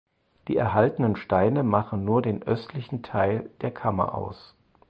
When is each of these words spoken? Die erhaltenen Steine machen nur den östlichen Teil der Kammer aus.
Die 0.47 0.57
erhaltenen 0.57 1.15
Steine 1.15 1.61
machen 1.61 2.03
nur 2.05 2.23
den 2.23 2.41
östlichen 2.41 3.03
Teil 3.03 3.51
der 3.61 3.69
Kammer 3.69 4.15
aus. 4.15 4.55